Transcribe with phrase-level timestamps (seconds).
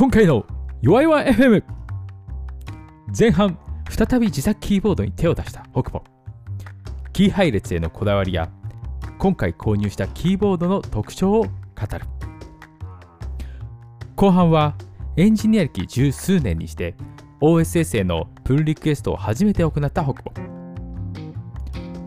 [0.00, 0.46] 今回の
[0.80, 1.62] 弱いわ FM
[3.18, 3.58] 前半
[3.90, 6.02] 再び自作キーボードに手を出した北ポ
[7.12, 8.48] キー配列へのこだわりや
[9.18, 11.48] 今回購入したキーボードの特徴を語
[11.98, 12.06] る。
[14.16, 14.74] 後半は
[15.18, 16.94] エンジニア歴十数年にして
[17.42, 20.32] OSS へのプルリクエストを初めて行った北ポ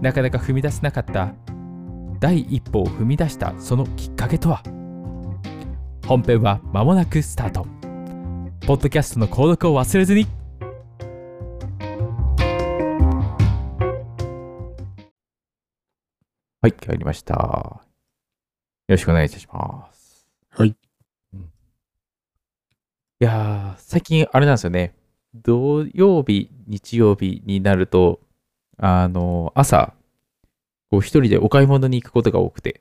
[0.01, 1.35] なかなか踏み出せなかった
[2.19, 4.63] 第一歩を踏み出したそのきっかけとは？
[6.07, 7.82] 本編は間もなくスタート。
[8.65, 10.25] ポッドキャストの購読を忘れずに。
[16.61, 17.33] はい帰りました。
[17.33, 17.81] よ
[18.87, 20.25] ろしくお願いいたします。
[20.49, 20.75] はい、い
[23.19, 24.95] やー最近あれなんですよね。
[25.35, 28.21] 土曜日日曜日になると
[28.77, 29.93] あの朝
[30.89, 32.79] こう一人でお買い物に行くことが多くて。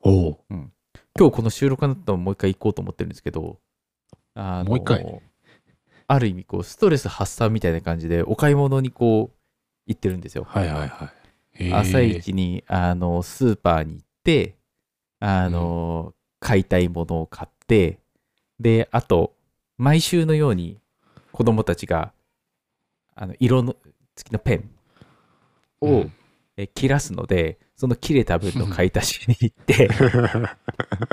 [0.00, 0.40] おお。
[0.48, 0.70] 今
[1.28, 3.58] 日この収録の後もう一回行こうと思ってるんですけど、
[4.34, 5.22] あのもう一回
[6.06, 9.36] ある意味こうストレス発散みたいな感じでお買い物にこう
[9.86, 10.44] 行ってるんですよ。
[10.44, 11.12] はいはいは
[11.58, 11.72] い。
[11.72, 14.56] 朝一にあのスーパーに行って、
[15.20, 18.00] あの、買いたいものを買って、
[18.58, 19.34] で、あと、
[19.78, 20.80] 毎週のように
[21.32, 22.12] 子供たちが
[23.14, 23.76] あの色の
[24.16, 24.70] 付きのペン
[25.80, 26.12] を、うん
[26.56, 29.88] え切らすので、その切れた分の買い足しに行って、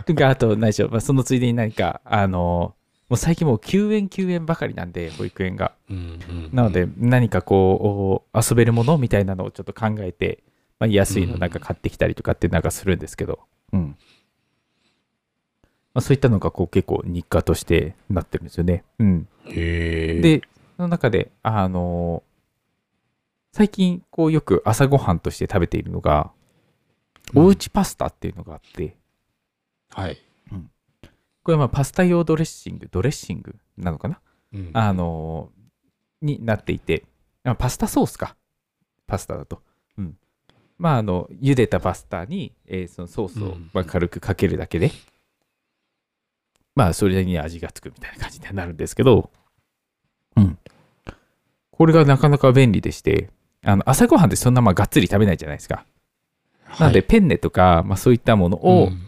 [0.14, 2.76] があと何でしょう、まあ、そのついでに何か、あの、
[3.12, 5.74] もう最近もう9円9円ばかりなんで、保育園が。
[5.90, 6.00] うんう
[6.32, 10.42] んなので、何かこう、遊べるものみたいなのをちょっと考えて、
[10.80, 13.40] まあ、安いのなんか買ってきたりとかってなんかするんですけど、
[13.74, 13.98] うん。
[15.94, 18.86] まあ、そういったのがこう結構日課としてなってるんですよね。
[18.98, 19.28] うん。
[20.22, 20.42] で、
[20.78, 22.24] その中で、あの
[23.52, 26.32] 最近こうよく朝ごはんとして食べているのが、
[27.36, 28.96] おうちパスタっていうのがあって、
[29.90, 30.18] はい。
[31.44, 34.20] これはまあパスタ用ドレッシング、ドレッシングなのかな？
[34.54, 35.50] うんあの
[36.22, 37.04] になっていて、
[37.44, 38.36] あパスタソースか。
[39.08, 39.62] パスタだと。
[39.98, 40.16] うん。
[40.78, 44.92] まあ、あの、茹でたパスタに、えーそのソースをうんまあ軽くかけるだけで、
[46.76, 49.32] まあ、それに味がつくみたいな感じになるんですけど、
[50.38, 50.58] うん。
[51.72, 53.30] これがなかなか便利でして、
[53.64, 55.86] あの朝ごはんってそんなまあがっつり食べないじゃないですか。
[56.80, 59.02] なので、ペンネとか、まあ、そういったものを、うん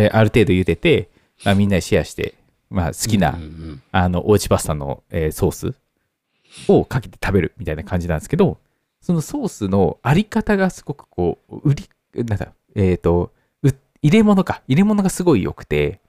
[0.00, 1.10] えーある程度茹でて、
[1.44, 2.34] まあ、みんなでシェアして、
[2.70, 5.74] まあ、好きな、うんうんあの、おうちパスタの、えーソース
[6.66, 8.58] をかけて食べるみたいな感じなんですけど、
[9.00, 11.88] そのソースのあり方がすごくこう、売り、
[12.24, 13.32] なんだ、えっ、と、
[13.62, 13.68] う
[14.02, 14.62] 入れ物か。
[14.66, 16.00] 入れ物がすごい良くて、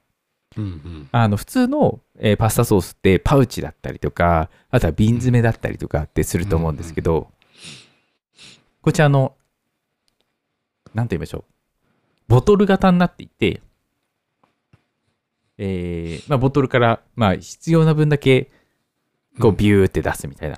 [0.57, 7.29] うんうんあの、普通の、えーパスタソースってパウチだったりとか、あとは瓶詰めだったりとかってすると思うんですけど、
[8.81, 9.35] こちらの、
[10.93, 11.43] なんて言いましょう。
[12.27, 13.61] ボトル型になっていて、
[15.61, 18.49] えーまあ、ボトルから、まあ、必要な分だけ、
[19.41, 20.57] こう、ビューって出すみたいな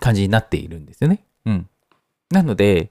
[0.00, 1.22] 感じになっているんですよね。
[1.44, 1.68] うん。
[2.30, 2.90] なので、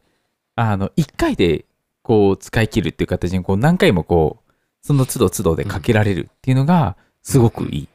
[0.56, 1.66] あの、一回で、
[2.04, 4.52] こう、使い切るっていう形に、こう、何回もこう、
[4.84, 7.88] その都度都度でかけられるっていうのが、すごくいい。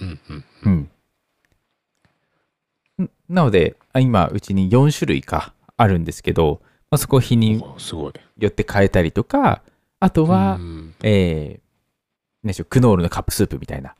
[0.00, 0.70] うんうんう
[3.02, 3.04] ん。
[3.04, 6.60] んなので、あ今、うちに4種類かあるんですけど、
[6.90, 8.12] まあ、そこを日におすごい。
[8.38, 9.62] よって変えたりとか、
[10.04, 11.60] あとは、うんえー、
[12.42, 13.94] 何でしょう、クノールのカップスープみたいな、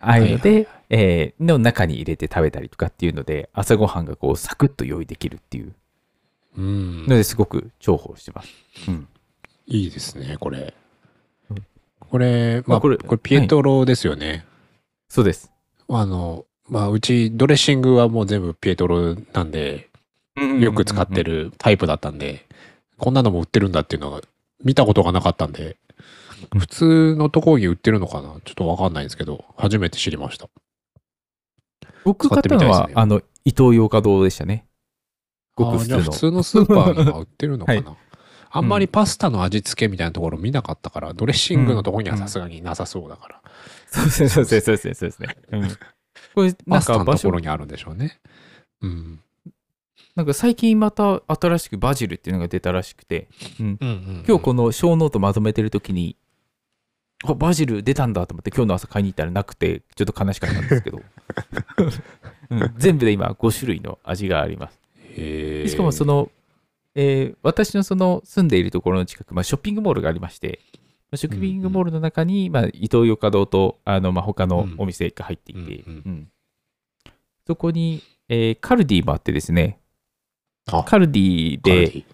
[0.00, 5.72] ああいうので、はいえーの中に入れて食べたりとかっていうので、朝ごはんがこう、サクッと用意できるっていう
[6.58, 8.48] うんのですごく重宝してます。
[8.88, 9.06] うん。
[9.66, 10.74] いいですね、これ
[11.50, 11.66] うん。
[12.00, 14.44] これ、まあ、まあこれこれ、ピエトロですよね。
[15.08, 15.52] そうです。
[15.88, 19.90] あの、まあ、うち、ドレッシングはもう全部ピエトロなんで、
[20.60, 21.44] よく使ってる。
[21.44, 22.46] るタイプだったんで、
[22.98, 24.22] こんなのも売ってるんだっていうのが
[24.64, 25.76] 見たことがなかったんで、うん
[26.58, 28.28] 普通のところに売ってるのかな？
[28.44, 30.48] ちょっとわかんないんですけど、初めて知りました。
[32.04, 34.66] 僕買ったのは、ねあの、伊東洋華堂でしたね。
[35.56, 36.10] ごく普通の普。
[36.10, 37.96] 通のスーパーには売ってるのかな、は
[38.50, 43.42] あんまりパスタの味付けみたいなところ見なかったから、ドレッシングのところにはさすがになさそうだから、
[43.86, 45.36] そうですそうですそうですそうですね。
[45.52, 45.68] うん。
[46.34, 48.20] これ、なんパスタのか場所ところにあるんでしょうね。
[48.82, 49.20] うん。
[50.16, 53.28] なんか最近また新しくバジルっていうのが出たらしくて、
[53.60, 56.16] うん、うんうん、今日このショーノートまとめてる時に、
[57.24, 61.02] あバジル出たんだと思って今日の朝買いに行ったらなくてちょっと悲しかったんですけど、
[62.50, 62.74] うん。
[62.78, 64.80] 全部で今5種類の味があります。
[65.14, 66.30] しかもその、
[66.94, 70.80] えー私のその住んでいるところの近く、まあ、ショッピングモールがありまして、ま
[71.12, 76.28] あショッピングモールの中に、まあ、伊東洋華堂とあの、まあ、他のお店が入っていて、うんうんうん。
[77.46, 79.85] そこに、えーカルディもあってですねあ
[80.66, 82.04] カルディで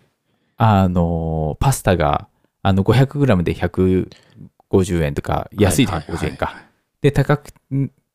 [0.57, 2.29] あのパスタが
[2.63, 4.11] あの 500g で150
[4.73, 6.63] 50円とか、安いとはいはい50円か。
[7.03, 7.53] で、高く、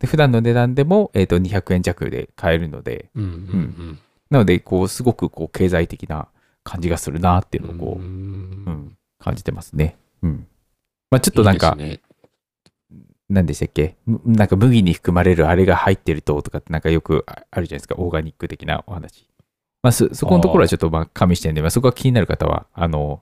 [0.05, 3.99] 普段の値段でも、えっ、と、200円弱で買えるので、うんうん
[4.29, 6.27] なので、こう、すごく、こう、経済的な
[6.65, 7.77] 感じがするなっていううん。
[7.77, 8.07] のを、こう、んう
[8.71, 9.95] ん、感じてますね。
[10.21, 10.47] うん。
[11.09, 11.77] まあ、ちょっとなんか、
[13.29, 13.95] 何でしたっけ？
[14.05, 19.27] むなんか麦に含まれるあれが入ってるととかってなんかよくああるじゃないですか、オーガニック的なお話。
[19.83, 23.21] まあ、そそこのところはちょっとまあ加味してるんで、まあ、そこが気になる方は、あの、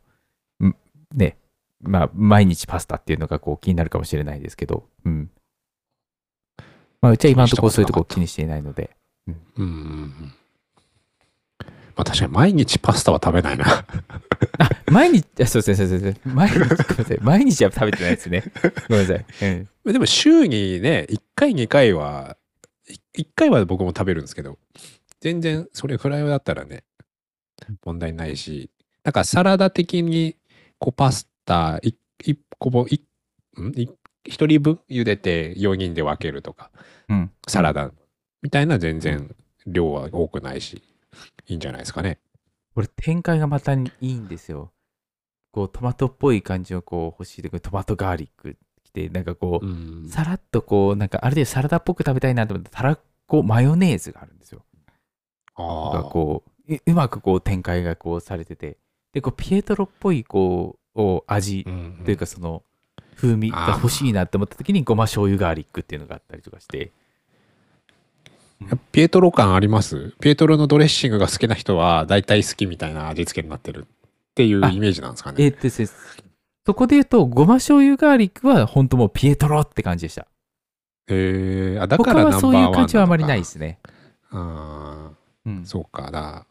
[0.63, 0.75] ん
[1.13, 1.37] ね、
[1.81, 5.29] まあ、毎日パスタっていうのがこう気になるかもしれないですけど、うん。
[7.01, 8.95] まあ、うちは今のところそういうところ気にしていないので、
[9.27, 10.33] うんうんうん。
[11.95, 13.65] まあ確かに毎日パスタは食べないな。
[14.59, 16.33] あ、毎日、あそうですね、そうですね。
[16.33, 17.19] 毎日、 ごめんなさい。
[17.21, 18.43] 毎日は食べてないですね。
[18.89, 19.25] ごめんなさい。
[19.85, 19.93] うん。
[19.93, 22.37] でも週にね、1回2回は、
[23.17, 24.57] 1回は僕も食べるんですけど、
[25.25, 26.83] 全然それぐらいだったらね、
[27.83, 28.69] 問題ないし、
[29.03, 30.35] なんかサラダ的に
[30.77, 31.95] こうパスタ1
[32.59, 33.01] 個分、い
[33.59, 33.69] ん？
[33.75, 33.89] い
[34.27, 36.69] 1人分茹でて4人で分けるとか、
[37.09, 37.31] うん。
[37.47, 37.89] サラダ
[38.43, 39.35] みたいな全然
[39.65, 40.83] 量は多くないし、
[41.47, 42.19] いいんじゃないですかね。
[42.75, 44.73] これ展開がまたいいんですよ。
[45.51, 49.69] こうトマトっぽい感じのこう欲しいでトマトガーリックきてなんかこう、う
[50.05, 54.63] んさらっとこうなんかある程度サラダっぽく食べたいなと思ってたらこマヨネーズがあるんですよ。
[55.57, 56.03] がああ。
[56.03, 58.77] こうううまくこう展開がこうされてて
[59.13, 62.63] でこうピエトロっぽいこうを味うんというかその
[63.15, 66.91] 風味が欲しいなって思った時にごま醤油ガーリックっていうのがあったりとかして
[68.91, 70.13] ピエトロ感あります？
[70.19, 73.87] ピエトロのドレッシングが好きな人は大体好きみたいな味付けになってるっ
[74.33, 75.43] ていうあイメージなんですかね。
[75.43, 76.15] えーっと
[76.65, 80.25] そこで言うとごま醤油ガーリックは本当もうピエトロって感じでした。
[81.07, 83.77] えー、あだか他はらそういう感じはあまりないですね。
[84.31, 85.11] あ
[85.45, 86.45] うんーそうかだ。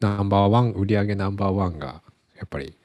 [0.00, 2.02] ナンバーワン、売り上げナンバーワンが
[2.36, 2.76] やっぱり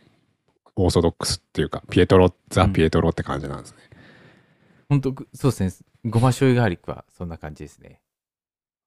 [0.76, 3.78] オーソドックスっていうか、ピエトロ、ザ・うんピエトロって感じなんですね。
[4.90, 5.86] 本当そうですね。
[6.06, 8.02] ごま醤油ガーリックはそんな感じですね。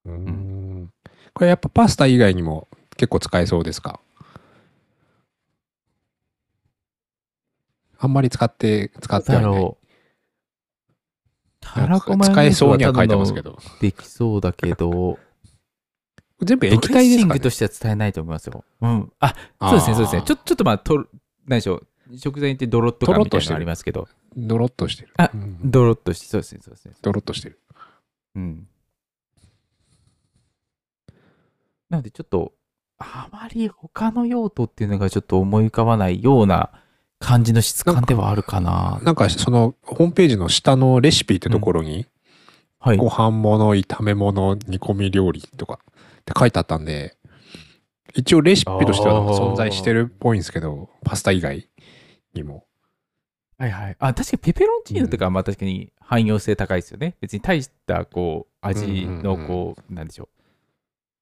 [0.05, 0.93] うーん
[1.33, 3.99] これやっぱパスタ以外にも結構使えそうですか？
[7.97, 9.75] あんまり使って、使ってはだいない。
[11.59, 13.59] たらこマヨ使えネーズそうには書いてただのますけど。
[13.81, 15.19] できそうだけど、
[16.41, 18.63] 全部液液体ですか、ね体シングと、しては伝えないと思いますよ。
[18.81, 19.11] うん。
[19.19, 20.21] あ、そうですね、そうですね。
[20.23, 21.05] ちょっちょっとまあ、と
[21.47, 21.87] 何でしょう。
[22.17, 25.09] 食材ってドロッと感みたいなのありますけど、とドロッとしてる。
[25.17, 26.93] あうんドロッとして、そうですね、そうですね。
[27.01, 27.59] ドロッとしてる。
[28.35, 28.67] うん。
[31.89, 32.53] なので、ちょっと、
[32.97, 36.69] あまり他の用途っていうのがちょっと思い浮かばないような
[37.19, 38.99] 感じの質感ではあるかな。
[39.03, 42.07] なんかそのホームページの下のレシピってところに、
[42.79, 42.97] はい。
[42.97, 45.79] ご飯物、炒め物、煮込み料理とか
[46.19, 47.17] って書いてあったんで、
[48.13, 51.69] 一応レシピとしては存在してるっぽいんですけど、パスタ以外
[52.33, 52.65] にも。
[53.57, 53.95] はいはい。
[53.99, 57.15] あ、確かにペペロンチーノとかはまあ確かに汎用性高いですよね。
[57.19, 60.29] 別に大したこう味のうんうんこう、なんでしょ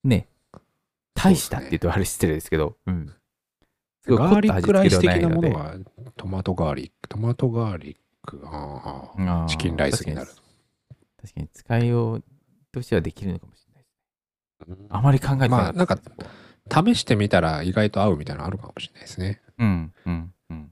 [0.03, 0.07] う。
[0.07, 0.27] ね。
[1.15, 3.13] 大したって言うとあれ失礼ですけど、うん。
[4.03, 5.75] すごいガーリックライス的なものが
[6.15, 10.27] トマトガーリック、トマトガーリック、ああーチキンライスになる。
[11.21, 12.23] 確かに使いよう
[12.71, 13.66] としてはできるのかもしれない
[14.89, 15.63] あまり考えてなかった。
[15.63, 15.99] まあなんか
[16.69, 19.41] 試してみたら意外と合うみたいなのあるかもしれないですね。
[19.57, 20.71] うん、うん、うん。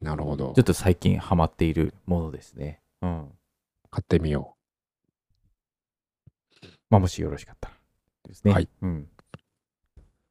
[0.00, 0.64] なるほどちょっ。
[0.64, 2.80] と最近ハマっているものですね。
[3.02, 3.28] うん。
[3.90, 4.54] 買ってみよ
[6.90, 7.74] まあ、もしよろしかったら
[8.26, 8.52] ですね。
[8.52, 8.68] はい。
[8.82, 9.08] うん。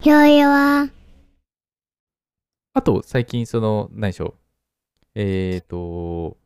[0.03, 0.89] よいは、
[2.73, 4.33] あと、最近、その、何でしょう。
[5.15, 6.37] えっ、と、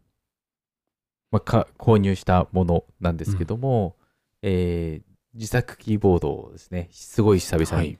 [1.32, 3.96] まあ、か、購入したものなんですけども、
[4.42, 8.00] えー自作キーボードをですね、すごい久々に、はい。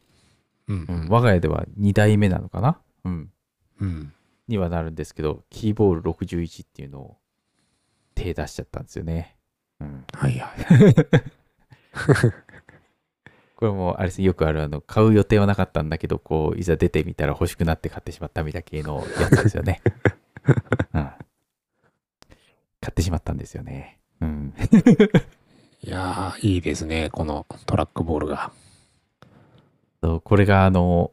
[0.68, 0.74] う。
[0.74, 2.80] うんん我が家では2代目なのかな？
[3.06, 3.32] うん。
[3.80, 4.14] うん。
[4.48, 7.18] にはなるんですけど、キーボール61っていうのを
[8.16, 9.38] 手出しちゃったんですよね。
[9.80, 10.06] うん。
[10.14, 10.62] はいはい。
[13.62, 19.82] これもあれですねよくあるあの買う予定はなかったんだけどこういざ出てみたら欲しくなって買ってしまったみたいな系のやつですよね、
[20.48, 20.54] うん、
[20.94, 21.14] 買
[22.90, 24.54] ってしまったんですよねうん
[25.84, 28.52] いやー、いいですね、このトラックボールが。
[30.04, 31.12] そうこれがあの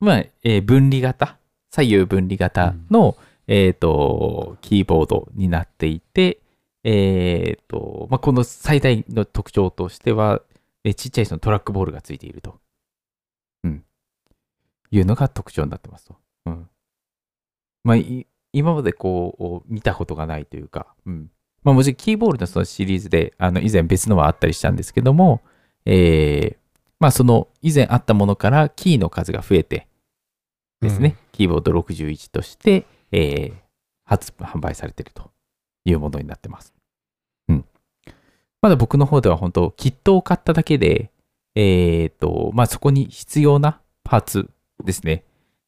[0.00, 1.38] まあ、えー分離型
[1.70, 6.40] 左右分離型の、えっ、とキーボードになっていて
[6.84, 10.42] えっ、と、まあ、この最大の特徴としては、
[10.84, 12.60] えーちっちゃいそのトラックボールがついていると、
[13.64, 13.84] うん、
[14.90, 16.16] いうのが特徴になってますと。
[16.46, 16.68] うん。
[17.82, 21.30] まあ、い今までこう、見たことがないというか、うん。
[21.64, 25.40] まあ、もちろんキーボールのそのシリーズで、あの、以前別のはあったりしたんですけども、
[25.86, 26.56] えー
[27.00, 29.86] まあ、その以前あったものからキーの数が増えて
[30.80, 33.64] ですね、キーボード61として、えー
[34.06, 35.30] 発販売されていると
[35.86, 36.74] いうものになってます。
[37.48, 37.64] うん。
[38.60, 41.10] まだ僕の方では本当、キットを買っただけで、
[41.54, 44.50] えっ、と、まあ、そこに必要なパーツ
[44.84, 45.24] ですね。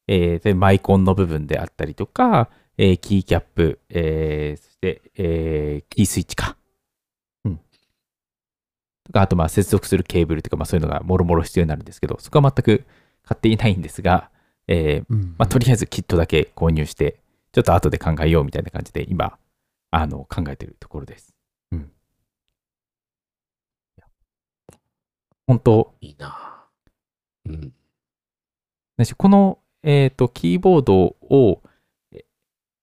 [0.07, 6.57] えーでマイコンの部分であったりとか、えーキーキャップ、えーそして、えーキースイッチか。
[7.45, 7.57] うん。
[9.03, 12.85] とか、あと、まあ、接続するケーブルとか、まあ、そういうのがもろもろ必要になるんですけど、そこは全く
[13.23, 14.29] 買っていないんですが、
[14.67, 17.19] えーうんまあ、とりあえずキットだけ購入して、
[17.51, 19.37] ちょっと後で考えようみたいな感じで、今、
[19.91, 21.33] あの、考えてるところです。
[21.71, 21.91] うん。
[25.47, 26.65] 本当、いいな
[27.45, 27.73] うん。
[29.17, 31.76] この、えっ、と、キーボードを、え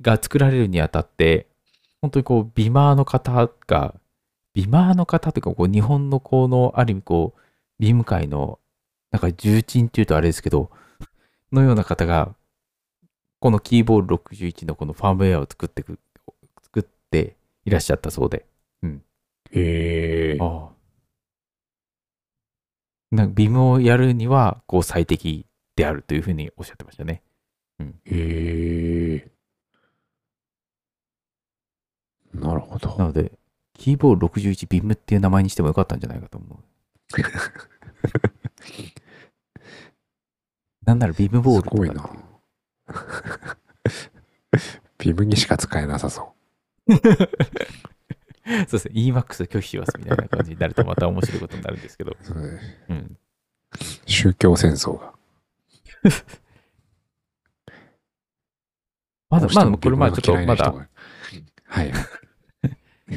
[0.01, 1.47] が作られるにあたって、
[2.01, 3.95] 本当にこう、ビマーの方が、
[4.53, 7.41] ビマーの方というか、こう、日本のこの、ある意味こう、
[7.79, 8.59] ビーム界の、
[9.11, 10.71] なんか重鎮っていうとあれですけど、
[11.53, 12.35] のような方が、
[13.41, 15.99] このキーボード61のこのファームウェアを作ってく、
[16.63, 18.47] 作っていらっしゃったそうで。
[19.53, 20.39] へえ。
[20.41, 20.75] ああ。
[23.11, 25.47] なんかビームをやるには、こう、最適
[25.77, 27.23] であるというふうにおっしゃってましたね。
[28.05, 29.34] へえ。
[32.35, 32.97] なるほど。
[32.99, 33.33] なので、
[33.75, 36.59] キーボード61ビームっていう名前にしてもよかったんじゃないかと思う。
[40.85, 42.11] なんならビームボールとかすごいな。
[44.99, 46.35] ビブにしか使えなさそ
[46.87, 46.99] そう
[48.45, 48.95] ですね。
[48.95, 52.11] EMAX 拒否しますみたいな感じになるとまた面白いことになるんですけど。
[52.13, 52.17] う。
[52.23, 53.17] そうねうん。
[54.07, 55.15] 宗教戦争が。
[59.31, 60.73] まだ、まだ、これまだちょっと、まだ
[61.65, 61.93] はい。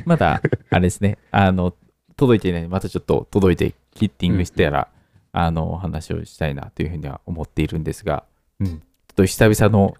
[0.06, 1.18] まだ、あれですね。
[1.32, 1.74] あの、
[2.16, 4.88] 届いていないのでまたちょっと届いて、キッティングしてたら、
[5.32, 8.24] あの、お話をしたいなというふうには思っているんですが、
[8.60, 8.68] うん。
[8.68, 8.80] ちょっ
[9.16, 9.96] と久々の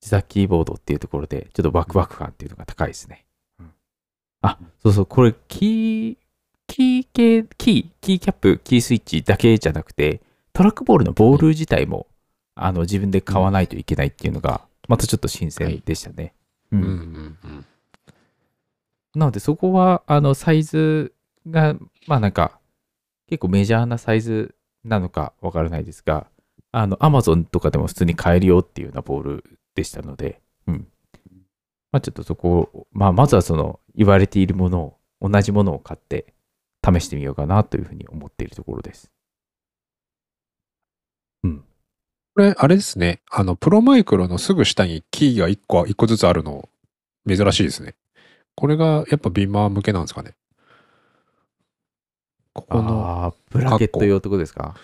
[0.00, 3.24] 自作キーボードっていうところで、ちょっとワクワク感っていうのが高いですね。
[3.60, 3.70] うん
[4.42, 6.16] あ、そうそう、これ、キー、
[6.66, 10.20] キー系、キー、キーキャップ、キースイッチだけじゃなくて、
[10.52, 12.06] トラックボールのボール自体も、
[12.54, 16.34] あの、自分で買わないといけないっていうのが、またちょっと新鮮でしたね。
[16.72, 17.13] ううんんうんうん。
[19.14, 21.14] なので、そこは、あの、サイズ
[21.48, 21.74] が、
[22.06, 22.58] まあなんか、
[23.28, 24.54] 結構メジャーなサイズ
[24.84, 26.26] なのかわからないですが、
[26.72, 30.88] あの、アマゾンとかでも普通に買えるよっていうようなボールでしたので、うん。
[31.92, 36.34] まあちょっとそこを、まあまずはその、言われているものを、同じものを買って、
[36.84, 39.10] 試してみようかなというふうに思っているところです。
[41.44, 41.64] うん
[42.34, 43.22] これ、あれですね。
[43.30, 46.68] あの、プロマイクロのすぐ下にキーが1個、1個ずつあるの、
[47.28, 47.94] 珍しいですね。
[48.56, 50.34] これがやっぱビーマー向けなんですかね。
[52.52, 54.76] ここの、ブラケット用ってことですか？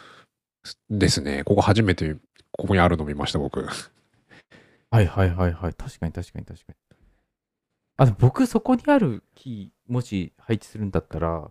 [0.89, 1.45] ですね。
[1.45, 2.17] ここ初めて、
[2.53, 3.65] ここにあるの見ました、僕。
[3.65, 5.75] はいはいはいはい。
[5.75, 6.75] 確かに確かに確かに。
[7.97, 11.51] あ、でも僕そこにあるキー、もし配置するんだったら、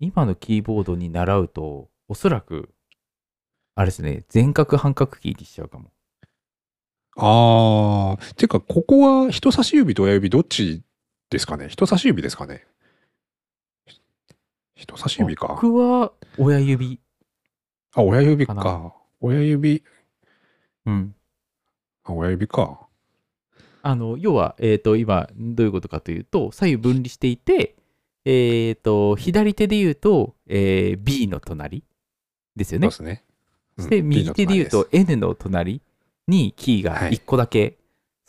[0.00, 2.70] 今のキーボードに習うと、おそらく、
[3.74, 5.90] あれですね、全角半角キーにしちゃうかも。
[7.16, 8.34] あー。
[8.34, 10.82] てか、ここは人差し指と親指どっち
[11.32, 12.64] ですかね人差し指ですかね
[14.82, 15.48] 人差し指か。
[15.48, 17.00] 僕は親指。
[17.94, 18.94] あ、親指か。
[19.20, 19.84] 親指、
[20.86, 21.14] うん。
[22.04, 22.88] あ、親指か。
[23.82, 27.76] あの、要は、えっ、と、今、どういうことかというと、左右分離していて、
[28.24, 31.84] えっ、と、左手で言うと、えー B の隣
[32.56, 33.22] ですよねそうで。
[33.78, 34.02] すね。
[34.02, 35.80] 右手で言うとの N の隣
[36.28, 37.78] にキーがはい1個だけ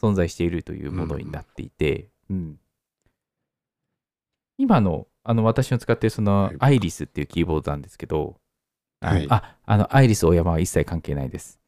[0.01, 2.59] 存在しているというものになっていて、うん
[4.57, 6.55] 今のあの私の使っているそのはい。
[6.59, 8.35] アイリスっていうキーボードなんですけど、
[9.01, 9.27] はい。
[9.29, 11.59] ああのアイリス大山は一切関係ないです。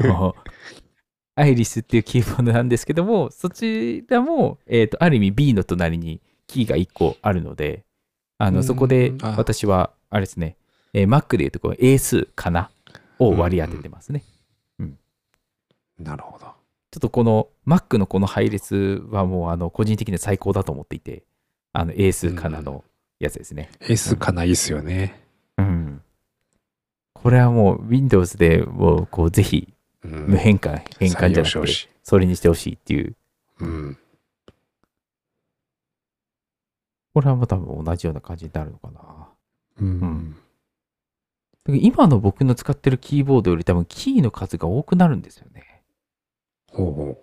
[0.00, 0.36] あの
[1.34, 7.84] アイリスっていうキーボードなんですけども、そちらも、えー、とある意味 B の隣にキーが1個あるので、
[8.38, 8.54] あうん。
[8.54, 9.34] のそこであ。
[9.38, 10.56] 私は、あれですね、
[10.92, 12.70] えー Mac でいうとこの英数かな
[13.18, 14.24] を割り当ててますね。
[15.98, 16.46] なるほど。
[16.90, 21.24] ちょっとこの Mac のこの配列はもうあの個人的には最高だと思っていて、
[21.72, 22.84] あの英数かなの
[23.18, 23.70] やつですね。
[23.80, 25.20] S かないいっすよね。
[25.58, 26.02] うん。
[27.14, 29.72] これはもう Windows でもうこうぜひ
[30.04, 33.16] うん無変換、変換じゃなくてそれにしてほしいっていう、
[33.60, 33.98] うん。
[37.14, 39.28] これはもう多分同じような感じになるのかな。
[39.80, 39.88] うん。
[40.00, 40.38] んだ
[41.66, 45.82] けど今の僕の使ってるキーボードより多分キーの数が多くなるんですよね。
[46.72, 47.18] ほうほ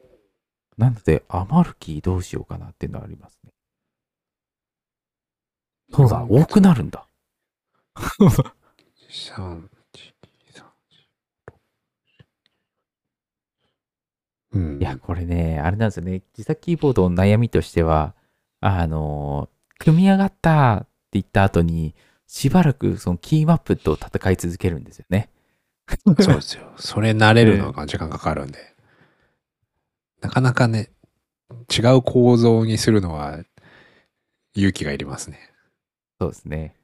[0.77, 3.51] なので余るキーどうしようかなっていうのはありますね。
[5.91, 7.05] そうだ、多くなるんだ。
[14.51, 14.60] う。
[14.60, 14.79] ん。
[14.79, 16.22] いや、これね、あれなんですよね。
[16.38, 18.13] 自作キーボードの悩みとしては、
[18.62, 21.96] あの、組み上がったって言った後に、
[22.27, 25.29] しばらくそのキーマップと戦い続けるんですよね。
[26.19, 26.72] そうですよ。
[26.77, 28.75] それ慣れるのが時間かかるんで。
[30.22, 30.91] なかなかね、
[31.75, 33.39] 違う構造にするのは
[34.53, 35.49] 勇気がいりますね。
[36.20, 36.76] そうですね。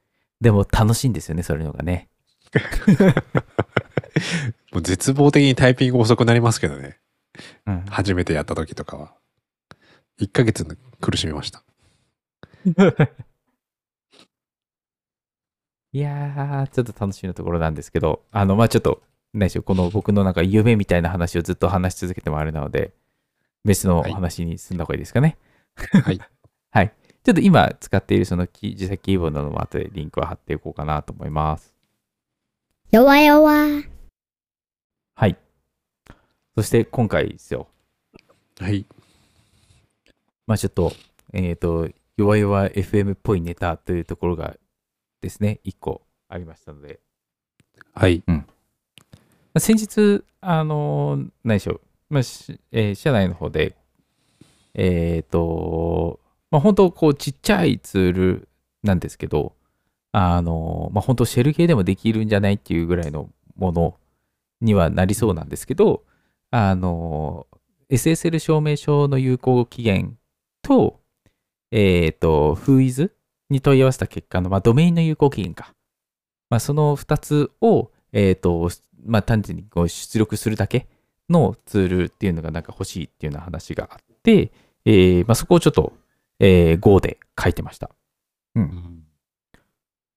[0.41, 2.09] でも楽しいんですよね、そういうのがね。
[4.71, 6.99] もう絶望的にタイピング遅くなりますけどね。
[7.65, 9.15] うん、初めてやった時とかは。
[10.19, 10.65] 1ヶ月
[11.01, 11.63] 苦しみました。
[15.91, 19.01] いやー、ちょっと楽しみなところなんですけど、あの、まあちょっと、
[19.33, 22.93] 何でしょう、この僕のなんか夢みたいな話をずっと話し続けてもあれなので、
[23.63, 25.37] 別の話に進んだ方がいいですかね。
[25.75, 26.19] はい。
[26.71, 26.93] はい。
[27.25, 31.73] ちょっと今使っているその自作キーボードの後でリンクを貼っていこうかなと思います。
[32.91, 33.83] 弱々。
[35.15, 35.35] はい。
[36.55, 37.67] そして今回ですよ。
[38.59, 38.85] はい。
[40.45, 40.93] まあちょっと、
[41.33, 44.55] えっ、と、弱々 FM っぽいネタというところが
[45.19, 46.99] ですね、1個ありましたので、
[47.95, 48.21] はい。
[48.27, 48.45] ま
[49.55, 53.75] あ先日、あのー何でしょう、まあしえー社内の方で、
[54.75, 56.19] えっ、と、
[56.55, 58.47] まあ、本当、こう、ちっちゃいツール
[58.81, 59.55] なんですけど、
[60.13, 63.97] あのまあ、本当、シェル系でもできるんじゃないっていうぐらいのもの
[64.61, 66.03] にはなりそうなんですけど、
[66.51, 67.47] あの
[67.89, 70.17] SSL 証明書の有効期限
[70.61, 71.01] と、
[71.71, 73.13] えっ、と、フーイズ
[73.49, 75.73] に問い合わせた結果の、まあ、ドメインの有効期限か。
[76.49, 78.69] まあ、その2つを、えっ、と、
[79.05, 80.87] まあ、単純にこう出力するだけ
[81.29, 84.51] のツールっていうのがなんか欲しいっていうような話があって、
[84.85, 85.91] えーまあ、そこをちょっと、
[86.39, 87.89] えー Go で書いてました。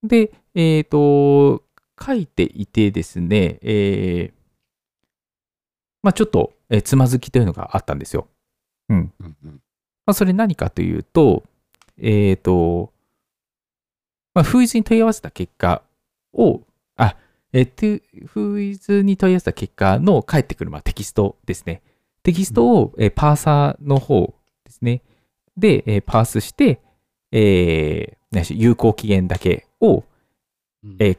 [0.03, 1.65] で、えっ、と、
[2.01, 4.39] 書いていてですね、えー
[6.03, 8.29] まあ、ちょっと、えーつまずきというのがあったんですよ。
[8.89, 9.13] うん。
[9.21, 9.61] うんうん
[10.07, 11.45] まあ、それ何かというと、
[11.99, 12.93] えっ、と、
[14.33, 15.83] まあ、フーイズに問い合わせた結果
[16.33, 16.63] を、
[16.97, 17.17] あ、
[17.53, 17.83] えっ、と、
[18.27, 21.83] フーイズに問い合わせた結果の返ってくる、まあ、テキストですね。
[22.23, 25.03] テキストを、えーパーサーの方ですね。
[25.59, 26.81] で、えーパースして、
[27.33, 30.05] えー有効期限だけを、
[30.85, 31.19] うんえー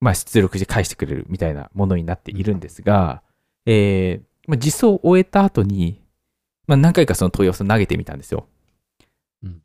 [0.00, 3.22] まあ、出力して返してくれるみたいなものになっているんですが、
[3.64, 6.02] えーまあ、実装を終えた後に、
[6.66, 8.46] まあ、何回かその問い合わせを投げてみたんですよ。
[9.44, 9.62] うん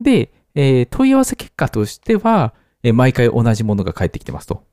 [0.00, 4.64] で、えー問い合わせ結果としては、えー毎回同じものが返ってきてますと。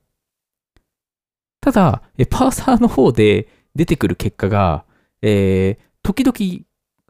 [1.61, 4.85] ただ、えーパーサーの方で出てくる結果が、
[5.21, 6.65] えー時々、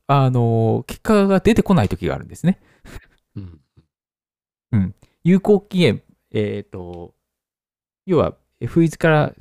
[0.07, 2.59] あのー結果が出てこない時があるんですね。
[3.35, 7.13] うん有効期限、えっ、と、
[8.05, 8.35] 要は、
[8.65, 9.33] フイズから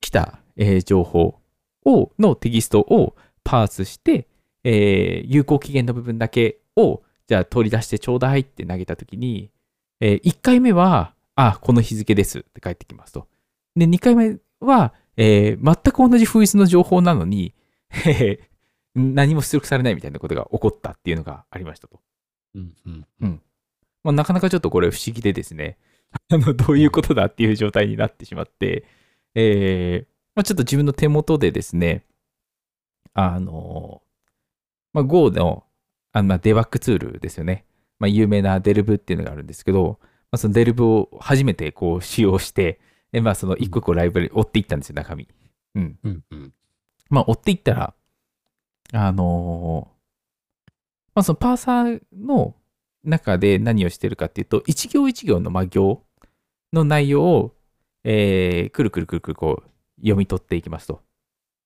[0.00, 1.40] 来た、えー情報
[1.84, 4.28] を、のテキストをパースして、
[4.62, 9.50] えー有効期限の部分だけを、じゃあ取り出してちょうだいって投げたときに、
[10.00, 13.26] え1回目は、あ、この日付ですって返ってきますと。
[13.74, 17.54] で、2回目は、えー全く同じフイズの情報なのに、
[18.06, 18.48] えー
[18.94, 22.00] 何も出力されないみたいなことが起こったっていうのがありましたと。
[22.54, 22.74] うん
[23.20, 23.42] うん
[24.04, 25.76] まあ、なかなかちょっとこれ不思議でですね、
[26.30, 28.84] あのどういうことだっていう状態になってしまって、
[29.34, 32.04] えーまあ、ちょっと自分の手元でですね、
[33.12, 34.02] あの、
[34.92, 35.64] まあ、Go の
[36.12, 37.66] あのまあデバッグツールですよね。
[37.98, 42.80] まあ、有名なデルブっていうのがあるんですけど、まあ、そのデルブを初めてこう使用して、
[43.12, 45.28] でまあ、その一個一個ライブラリ追っていったんですよ、中身。
[45.74, 45.98] うん。
[46.02, 46.52] うんうん
[47.10, 47.94] まあ、追っていったら、
[48.92, 49.98] あのー
[51.14, 52.54] まあ、そのパーサーの
[53.04, 56.04] 中で何をしてるかっていうと、一行一行のまあ行
[56.72, 57.54] の内容を、
[58.04, 61.02] えーくるくるくるくるこう読み取っていきますと。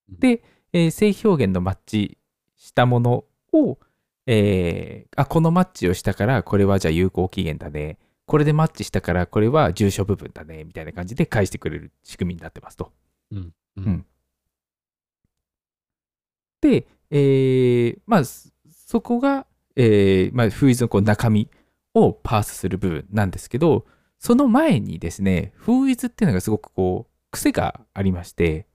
[0.09, 2.19] で、えー正表現のマッチ
[2.57, 3.79] したものを、
[4.27, 7.99] えーあ、このマッチをしたから、これはじゃあ有効期限だね。
[8.25, 10.65] これでマッチしたから、これは住所部分だね。
[10.65, 12.93] みたいな感じで返してくれる仕組みになってますと。
[13.33, 14.07] うんうん
[16.63, 19.46] で、えーまあ、そこが、
[19.77, 21.51] えーまあ、フーイズのこう中身
[21.94, 23.85] をパースする部分なんですけど、
[24.18, 28.66] その前にですね、フーイズっていうのがすごくこう、癖がありまして、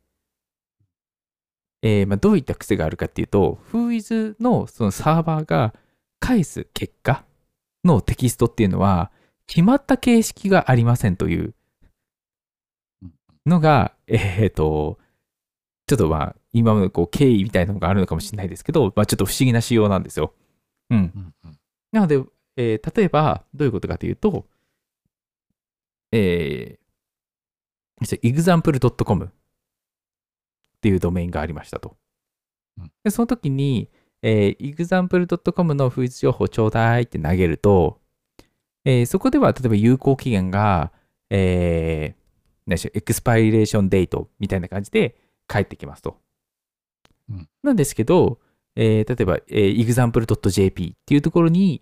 [1.82, 5.74] えーまあ、どういった癖があるかっていうと、フーイズのそのサーバーが
[6.20, 7.24] 返す結果
[7.84, 9.12] のテキストっていうのは、
[9.48, 11.56] 決まった形式がありませんという
[13.48, 15.00] のが、えっ、と、
[15.88, 20.34] ちょっとまあ、今までこう経緯みたいなのがあるのかもしれないですけど、まあ、ちょっと不思議な仕様なんですよ。
[20.90, 20.98] うん。
[20.98, 21.60] うんうん
[21.92, 22.22] なので、
[22.58, 24.46] えー例えば、どういうことかというと、
[26.12, 29.30] えー、example.com っ
[30.82, 31.96] ていうドメインがありましたと。
[32.78, 33.90] うんでその時に、
[34.22, 38.00] えー example.com のフーズ情報ちょうだいって投げると、
[38.86, 40.92] えーそこでは例えば有効期限が、
[41.30, 42.22] えー、
[42.68, 45.16] 何でしょうエクスパイレーションデートみたいな感じで
[45.48, 46.20] 返ってきますと。
[47.30, 48.40] うんなんですけど、
[48.76, 51.82] えー例えば、えー example.jp っていうところに、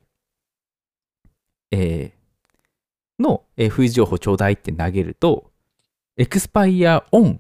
[1.72, 5.52] えーの、えー、フーズ情報ちょうだいって投げると、
[6.18, 7.40] エクスパイアオンっ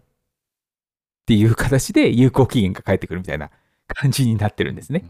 [1.26, 3.50] ていう形で有効期限が返ってくるみたいな
[3.88, 5.04] 感じになってるんですね。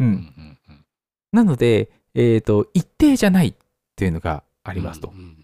[0.00, 0.04] う。
[0.04, 0.84] うんんうんうん
[1.32, 3.54] なので、えっ、と、一定じゃないっ
[3.96, 5.12] ていうのがありますと。
[5.14, 5.42] うん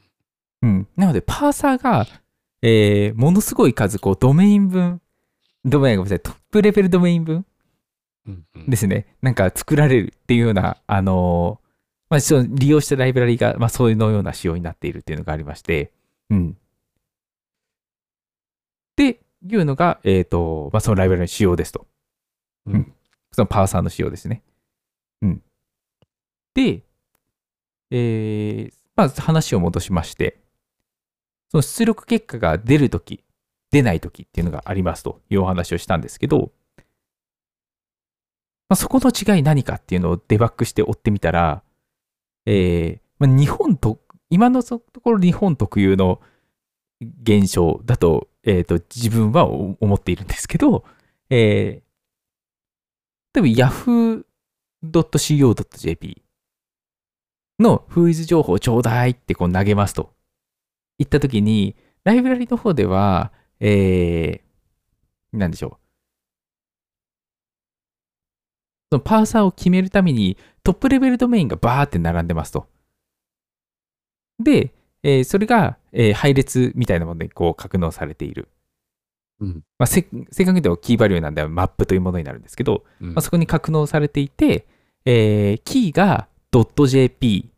[0.61, 0.89] うん。
[0.97, 2.07] なので、パーサーが、
[2.61, 5.01] えーものすごい数、こう、ドメイン分、
[5.65, 7.45] ドメイン、ごめんなさい、トップレベルドメイン分？
[8.27, 11.69] うんうんですね、なんか作られるっていうような、あのー
[12.11, 15.93] まあ、その利用したライブラリが、まあ、そういうのような仕様になっているっていうのがありまして、
[16.31, 16.51] うん。
[16.51, 16.55] っ
[18.97, 21.87] ていうのが、えっ、と、まあ、そのライブラリの仕様ですと。
[22.67, 22.93] うん
[23.31, 24.43] そのパーサーの仕様ですね。
[25.21, 25.43] うん。
[26.55, 26.83] で、
[27.91, 30.41] えーまあ、話を戻しまして、
[31.51, 33.23] その出力結果が出るとき、
[33.71, 36.53] 出ないときっていうのがありますというお話をしたんですけど、
[38.69, 41.63] まあ、そこの違い何かっていうのをデバッグして追ってみたら、
[42.47, 44.01] えーまあ、日本と、
[44.31, 46.21] 今のところ日本特有の
[47.23, 50.85] 現象だと,、えーと自分は思っているんですけど、
[51.31, 51.89] えー
[53.35, 53.71] 例えば
[54.83, 56.23] yahoo.co.jp
[57.61, 60.15] のフーイズ情報ちょうだいってこう投げますと
[60.99, 65.89] 言ったときに、ライブラリの方では、えー、なんでしょう。
[68.91, 72.67] そのパーサーを決めるためにトップレベルドメインがバーって並んでますと。
[74.39, 78.49] で、えーそれが、えー配列みたいなものでこう格納されている。
[79.41, 84.67] うんまあ、せ正確に言うとキーバリューなんでマップというものになるんですけど、うんまあ、そこに格納されていて、
[85.05, 87.51] えーキーが .jp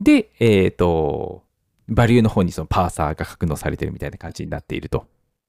[0.00, 1.41] で、えっ、と、
[1.94, 5.06] バリューの方にそのパーサーが格納されてるみたいな感じになっていると。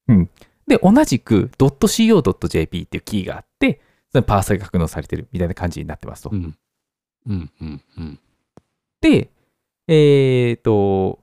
[0.08, 0.29] うん。
[0.67, 6.29] で、同じく .co.jp っていうキーがあって、そのパーサーが格納されてるみたいな感じになってますと。
[6.32, 6.56] うん
[7.25, 8.19] うんうんうん
[9.01, 9.29] で、
[9.89, 11.19] えっ、と、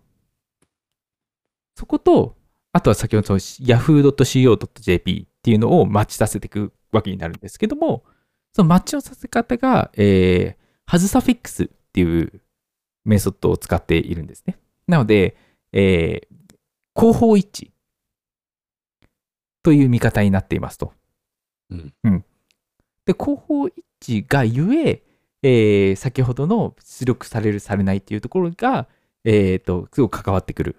[1.76, 2.37] そこと、
[2.72, 8.04] あとは先ほどの yahoo.co.jp っていうのをマッチさせていくわけになるんですけども、
[8.52, 12.42] そのマッチのさせ方が、えー、ハズサフィックスっていう
[13.04, 14.59] メソッドを使っているんですね。
[14.90, 15.37] なので、
[15.72, 16.37] えー、
[16.94, 17.70] 後方一致
[19.62, 20.92] という見方になっていますと。
[21.70, 22.24] うん
[23.07, 25.03] で、後方一致がゆえ、
[25.42, 28.88] えー先ほどの出力される、されないっていうところが、
[29.24, 30.76] えっ、と、すごく関わってくる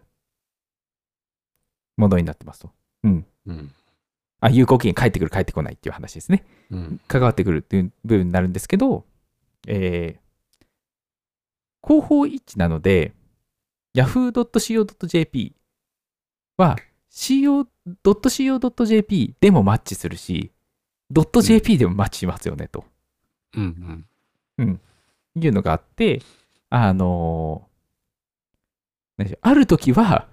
[1.97, 2.71] ものになってますと。
[3.03, 3.25] うん。
[3.47, 3.73] うん
[4.43, 6.45] あ、有効期限返ってくる、返ってこないっていう話ですね。
[6.71, 9.05] うん関わってくるっていう部分になるんですけど、
[9.67, 10.21] えー
[11.83, 13.11] 後方一致なので、
[13.93, 15.55] yahoo.co.jp
[16.57, 16.77] は
[18.01, 20.51] co.co.jp でもマッチするし、
[21.13, 22.85] .jp でもマッチしますよね、と。
[23.55, 24.05] うん
[24.57, 24.79] うん。
[25.35, 26.21] いうのがあって、
[26.69, 27.71] あのー
[29.41, 30.27] ある時は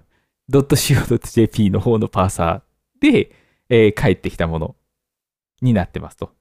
[0.51, 3.31] .co.jp の方のパーサーで、
[3.69, 4.75] えー返ってきたもの
[5.61, 6.31] になってますと。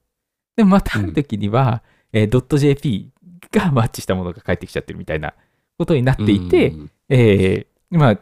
[0.56, 3.10] でもまたある時には、えー .jp
[3.52, 5.34] がマッチしたものが返ってきちゃってるみたいな
[5.76, 8.18] ことになっていて、うんえーまあ、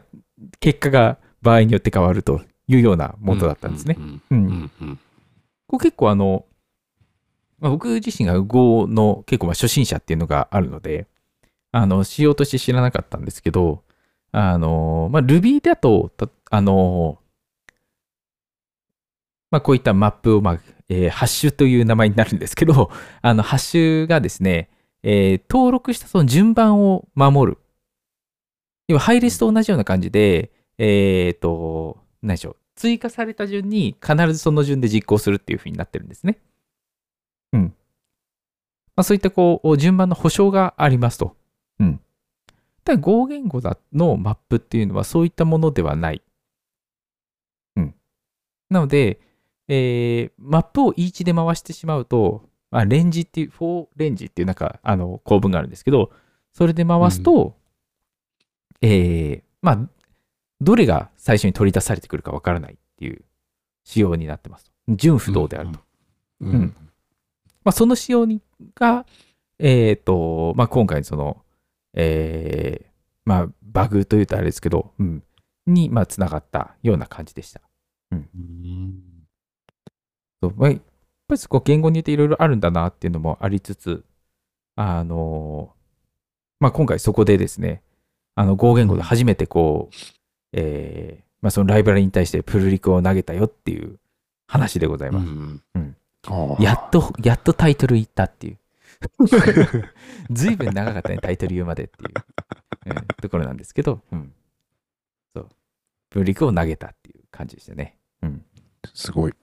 [0.59, 3.95] 結果が場合によって変わるというようなものだったんですね。
[5.67, 6.45] これ結構あの、
[7.59, 11.07] まあ、僕自身が Go の結構まあ初心者っていうのがあるので、
[11.71, 13.83] あの、仕様として知らなかったんですけど、
[14.31, 17.19] あの、まあ、Ruby だと、たあの、
[19.51, 22.89] まあ、こういったマップを、まあ、えーハッシュという名前になるんですけど、
[23.21, 24.69] あの、ハッシュがですね、
[25.03, 27.57] えー登録したその順番を守る。
[28.87, 32.55] 要は、ハイレスと同じような感じで、えっ、と、何でしょう。
[32.75, 36.39] 追加された順に必ずその順で実行するっていう風になってるんですね。
[37.53, 37.73] うん。
[38.95, 41.35] まあ、そういったこう、順番の保証がありますと。
[41.79, 41.99] うん。
[42.83, 46.21] ただ、Go 言語のマップっていうのはそういったものではない。
[47.75, 47.95] うん。
[48.69, 49.19] なので、
[49.67, 56.11] えーマップを each で回してしまうと、まあ、レンジっていう、4レンジっていうなんか、あの、構文があるんですけど、
[56.53, 57.56] それで回すと、
[58.81, 59.89] えーまあ、
[60.61, 63.23] どれが最初に取り出されてくるかわからないっていう
[63.83, 64.71] 仕様になってます。
[64.87, 65.79] 純不動であると。
[66.41, 66.51] うん。
[66.51, 66.75] うん。
[67.63, 68.41] まあ、その仕様に
[68.75, 69.05] が、
[69.59, 71.43] えっ、と、まあ、今回その、
[71.93, 72.87] えー
[73.25, 75.23] まあ、バグというとあれですけど、うん、
[75.65, 77.61] に、まあ、つながったような感じでした。
[78.11, 78.29] うん。
[80.41, 80.53] そう。
[80.55, 80.79] まあ、やっ
[81.27, 84.05] ぱりそこ言語によっていろいろあるんだなっていうのもありつつ、
[84.75, 85.73] あの、
[86.59, 87.83] まあ、今回そこでですね、
[88.37, 89.95] あの、Go 言語で初めてこう、
[90.53, 93.97] えーまあ、そのライブラリに対してプルリクを投げたよっていう
[94.47, 95.25] 話でございます。
[95.25, 95.95] んうん
[96.27, 98.57] ああやっと、やっとタイトル言ったっていう。
[100.29, 104.31] ずいぶん長かったね、タイトル言うまでっていう、うんところなんですけど、うん。
[105.33, 105.49] そう。
[106.11, 107.97] プルリクを投げたっていう感じでしたね。
[108.21, 108.45] うん。
[108.93, 109.33] すごい。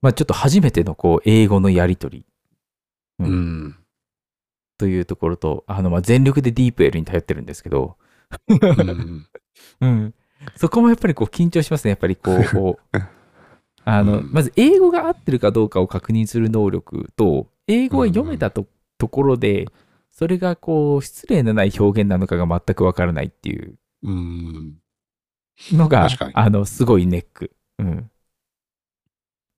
[0.00, 2.24] まあちょっと初めてのこう、英語のやりとり
[3.18, 3.77] ううんん。
[4.78, 7.96] というところと、あの、まあ全力でディープエルに頼ってるんですけど、
[8.48, 9.26] うん
[9.80, 10.14] うん。
[10.56, 11.90] そこもやっぱりこう緊張しますね。
[11.90, 12.98] やっぱりこう、
[13.84, 18.66] あの、うんまず英語が合ってるかどうかを確認する能力と、英語が読めたと,、
[18.98, 19.66] ところで、
[20.10, 24.76] それがこう、失礼のない表現なのかが全くわからないっていううん。
[25.72, 27.52] のがあの、すごいネック。
[27.78, 28.10] うん。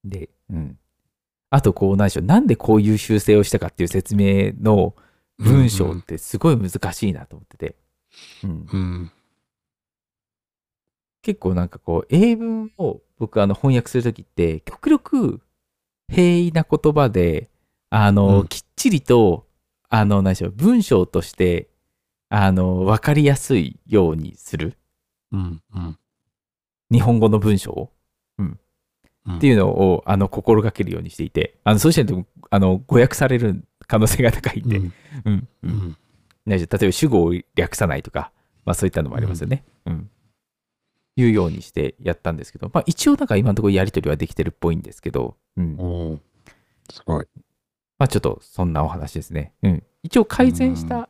[0.05, 0.79] で、うん。
[1.51, 4.95] あと、こう、何でしょう、なんでこういう修正をしたかっていう説明の
[5.41, 7.77] 文章ってすごい難しいなと思ってて。
[8.45, 9.13] うんうん。
[11.23, 15.41] 結構なんかこう、英文を僕あの翻訳するときって、極力
[16.09, 17.51] 平易な言葉で、
[17.91, 19.47] あの、うんきっちりと、
[19.89, 21.69] あの、何でしょう、文章として、
[22.29, 24.77] あの、わかりやすいようにする。
[25.33, 25.63] うん。
[25.75, 25.99] うん。
[26.91, 27.91] 日本語の文章を。
[29.37, 34.93] っていうのを、あの、心がけるようにしていて、あの、そうしないと、あの、誤訳される可能性が高いんで、うん。
[35.25, 35.49] うん、う。
[35.65, 35.97] うんん。
[36.47, 38.31] 何でしょう例えば主語を略さないとか、
[38.65, 39.65] まあそういったのもありますよね。
[39.85, 40.09] うん。
[41.17, 46.21] いうようにしてやったんですけど、まあ一応なんか今のところやりとりはできてるっぽいんですけど、うん。
[46.89, 47.27] すごい。
[47.99, 49.53] まあちょっとそんなお話ですね。
[49.65, 49.83] うん。
[50.05, 51.09] 一応改善した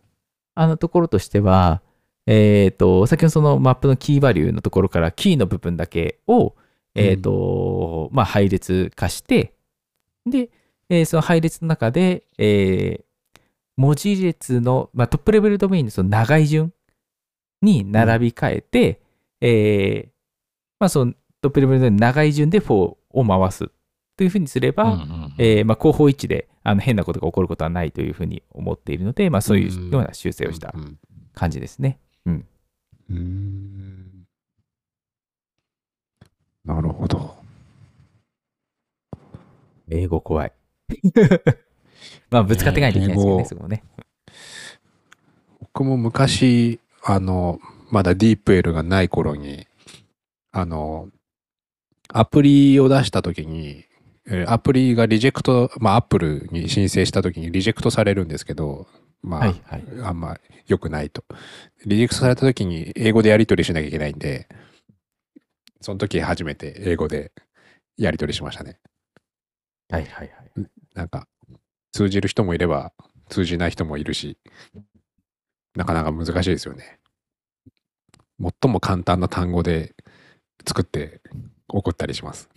[0.55, 1.83] あのところとしては、
[2.27, 6.55] えっ、と、先ほどそのマップのキーバリューのところからキーの部分だけを、
[6.95, 9.53] えっ、と、まあ配列化して、
[10.25, 10.49] で、
[10.91, 13.05] えーその配列の中で、えー
[13.77, 16.75] 文字列の、まあ、トップレベルドメインのその長い順
[17.63, 19.01] に並び替えて、
[19.41, 20.09] えー
[20.79, 23.71] まあそのトップレベルの長い順で4を回す
[24.17, 30.99] というふうにすれば、うんえーまあ、後方位置であの変なことが起こることはないというふうに思っているので、まあ、そういうような修正をしたうん
[31.33, 31.99] 感じですね。
[32.27, 32.47] うん
[36.65, 37.35] なるほど。
[39.89, 40.53] 英語怖い。
[42.31, 43.83] まあ、ぶつかっていかないといけないですけどね、そこもね。
[45.61, 49.67] 僕も昔、あの、まだディープエルがない頃に、
[50.53, 51.09] あの、
[52.09, 53.85] アプリを出した時に、
[54.27, 58.87] えーアプリがリジェクト、まあ、アップルに申請した時にリジェクトされるんですけど、
[59.23, 59.85] まあ、はいはい。
[60.03, 61.25] あんま良くないと。
[61.87, 64.49] リジェクトされた時に英語でやり取りしなきゃいけないんで、
[65.81, 67.33] その時初めて英語で
[67.97, 68.79] やり取りしましたね。
[69.91, 70.71] はいはいはい。
[71.01, 71.27] なんか、
[71.93, 72.93] 通じる人もいれば、
[73.31, 74.37] 通じない人もいるし、
[75.75, 77.01] なかなか難しいですよね。
[78.39, 79.95] 最も簡単な単語で
[80.67, 81.23] 作って
[81.69, 82.51] 送ったりします。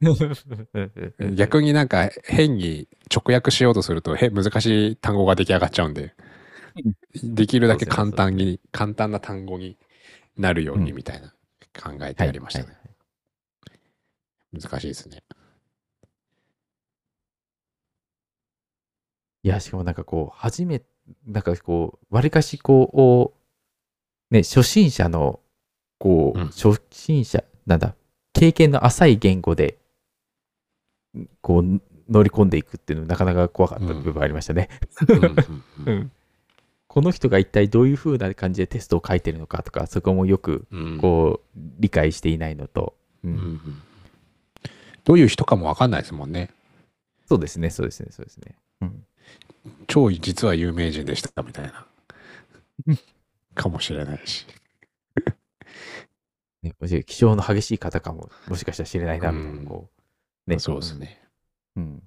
[1.34, 6.14] 逆になんか変に直訳しようとするとへ難しい単語が出来上がっちゃうんで、
[7.24, 9.78] できるだけ簡単に、簡単な単語に
[10.36, 11.34] なるようにうんみたいな
[11.76, 12.78] 考えてやりましたね。
[14.52, 15.22] 難しいですね。
[19.42, 20.82] いや、しかもなんかこう、初め、
[21.26, 23.34] なんかこう、わりかしこ
[24.30, 25.40] う、ね、初心者の、
[25.98, 26.46] こう、うん。
[26.48, 27.94] 初心者、なんだ、
[28.32, 29.78] 経験の浅い言語で、
[31.40, 34.68] こう、乗り込んでいくっていうのなかなか怖かった部分ありましたね。
[35.08, 35.34] うんうんうん。
[35.86, 36.12] うん。
[36.86, 40.98] この人が一体どういう風な感じでテストを書いてるのかとか、そこもよく、うん。
[40.98, 43.60] こう、理解していないのと、うん。
[45.04, 46.50] どういう人かもわかんないですもんね。
[47.26, 48.56] そうですね、そうですね、そうですね。
[48.82, 49.04] うん
[49.86, 51.86] 超実は有名人でしたみたいな。
[53.54, 54.46] かもしれないし。
[56.62, 59.90] ね、もし気性の激しい方かも、もしかしたら知れないな、みたいな、うんこ
[60.46, 60.58] う、ね。
[60.58, 61.22] そうですね。
[61.76, 62.02] うん。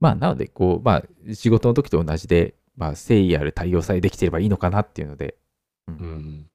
[0.00, 5.36] まあ、なので、こう、まあ、仕事の時と同じで、まあ、誠意ある対応さえできてればいいのかなっていうので、
[5.88, 6.50] うん。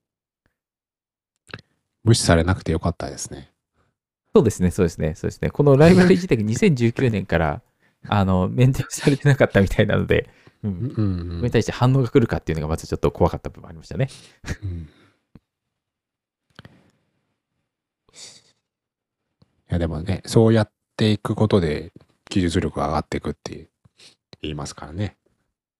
[2.03, 3.51] 無視されなくてよかったですね。
[4.33, 5.49] そうですね、そうですね、そうですね。
[5.49, 7.61] このライブラリ自体が2019年から、
[8.07, 10.29] あの、メンテナンスされてなかったみたいなので、
[10.63, 10.71] うん。
[10.95, 14.09] うんそれに対して反応が来るかっていうのがまずちょっと怖かった部分ありましたね。
[14.63, 14.89] うん
[19.69, 21.93] いやでもね、そうやっていくことで
[22.29, 23.69] 技術力が上がっていくって
[24.41, 25.15] 言いますからね。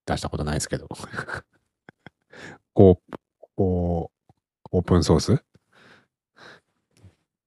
[0.06, 0.88] 出したことないですけど。
[2.72, 3.18] こう、
[3.54, 4.32] こう、
[4.70, 5.44] オープンソース？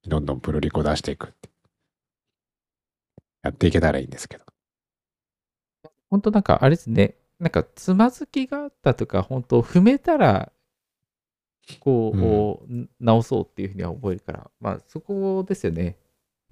[0.07, 1.49] どんどんプルリコ出していくって。
[3.41, 4.44] やっていけたらいいんですけど。
[6.09, 10.51] 本当なんかあれですね、なんかつまずきがあったとか、本当踏めたら、
[11.79, 15.97] こう、直そうっていうふうには覚えるから、まあそこですよね。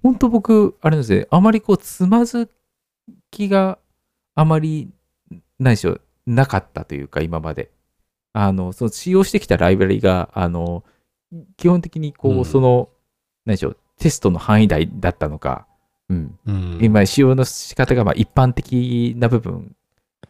[0.02, 2.50] 本当僕、あれですね、あまりこう、つまず
[3.30, 3.78] きが
[4.34, 4.90] あまり、
[5.58, 7.70] ないでしょう、なかったというか、今まで。
[8.32, 10.84] あの、その使用してきたライブラリが、あの、
[11.56, 12.44] 基本的にこう、うん。
[12.44, 12.90] その、
[13.46, 15.66] 何でしょう、テストの範囲内だったのか、
[16.10, 19.74] うん、うん今使用の仕方がまあ一般的な部分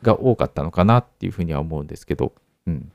[0.03, 2.33] が多かったのかなっていうふうには思うんですけど、
[2.67, 2.91] うん。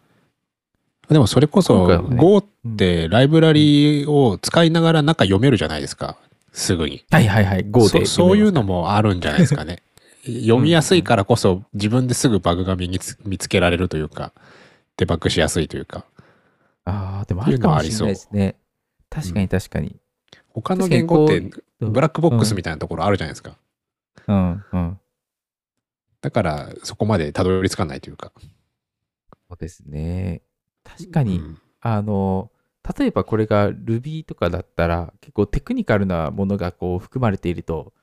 [1.09, 6.17] でもそれこそ Go っうんてライブラリを使いながら中読めるじゃないですか？
[6.53, 7.03] すぐに。
[7.09, 9.81] はいはいはい、Go でそそういうのもあるんじゃないですかね。
[10.25, 14.33] 読みやすいからこそ自分ですぐバグが見つ見つけられるというか、
[14.97, 16.05] デバッグしやすいというか。
[16.85, 18.55] ああ、でもあるかもしれないですね。
[19.09, 19.95] 確かに確かに。
[20.49, 23.57] 他の言語ってブラックボックスみたいなところあるじゃないですか。
[24.27, 24.99] うんうん。
[26.21, 28.31] だからそこまでたどり着かないというか。
[29.49, 30.41] そうですね。
[30.83, 32.51] 確かに、うんあの、
[32.97, 37.93] 例えばこれが Ruby とかだったら、結構テクニカルなものがこう含まれていると、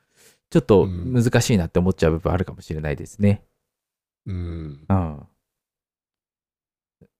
[0.50, 3.44] ちょっと難しいなって思っちゃう部分あるかもしれないですね。
[4.26, 4.86] うん。
[4.88, 5.26] うん。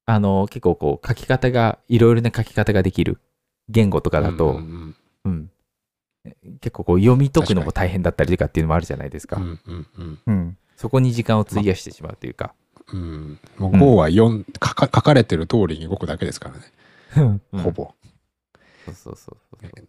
[0.09, 3.21] あの、結構こう書き方が、いろいろな書き方ができる
[3.69, 5.51] 言語とかだと、うんうんうん。
[6.61, 9.37] 結構こう読み解くのも大変だったりとかっていうのもあるじゃないですか。
[9.37, 10.59] うんうんうんうん。
[10.77, 12.55] そこに時間を費やしてしまうというか。
[12.93, 13.39] うん。
[13.59, 17.41] もう Go は読ん書か書かれてる通りに動くだけですからね。
[17.55, 17.93] うんほぼ。
[18.85, 19.89] そうそうそうそう。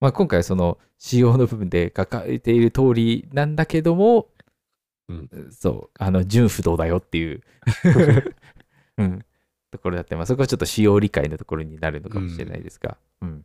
[0.00, 4.28] まあ、今回はその仕様の部分で書かれている通りなんだけども、
[5.08, 7.42] うんそう、あの、純不動だよっていう、
[8.98, 9.24] うん、
[9.70, 13.28] ところだって、まあ、そこはちょっと仕様理解のところになるのかもしれないですが、うん。
[13.28, 13.44] そう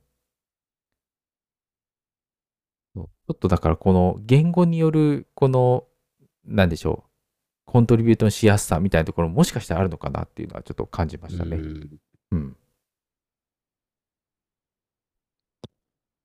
[2.96, 5.86] ちょっとだからこの言語によるこの、
[6.46, 7.10] なんでしょう、
[7.66, 11.58] コントリビュートのしやすさみたいなところももしかしたらあるのかなっていうのはちょっと感じましたね。
[11.58, 12.00] うん
[12.32, 12.58] うん。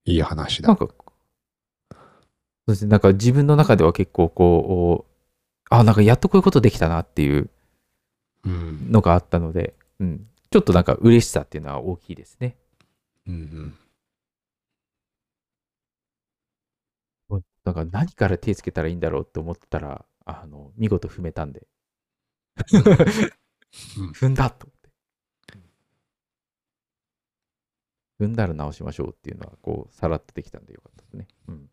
[0.04, 0.68] いい話だ。
[0.68, 0.94] なんか、そ
[1.94, 1.96] う
[2.68, 5.12] ですね、なんか自分の中では結構こう、
[5.70, 7.50] あ、なんかやっとこういうことできたなっていう
[8.44, 8.90] うん。
[8.90, 12.56] のがあったので、うん、ちょっとなんか嬉しさっていうのは大きいですね。
[13.26, 13.74] うん
[17.68, 21.66] なんか何から手つけたらいいんだろうって思ってたら、あの、見事踏めたんで、
[22.72, 22.78] う
[24.06, 24.88] ん踏んだと思って。
[28.20, 31.28] 踏んだら直しましょうっていうのは、こう、さらっとできたんでよかったですね。
[31.48, 31.70] うん。